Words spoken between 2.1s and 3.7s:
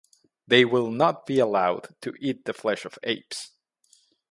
eat the flesh of apes.